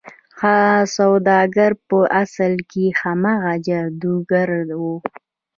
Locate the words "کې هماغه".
2.71-3.53